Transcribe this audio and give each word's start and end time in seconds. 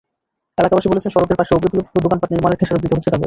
এলাকাবাসী 0.61 0.87
বলছেন, 0.91 1.11
সড়কের 1.15 1.39
পাশে 1.39 1.51
অপরিকল্পিতভাবে 1.57 2.03
দোকানপাট 2.05 2.29
নির্মাণের 2.33 2.59
খেসারত 2.59 2.81
দিতে 2.83 2.95
হচ্ছে 2.95 3.09
তাঁদের। 3.09 3.19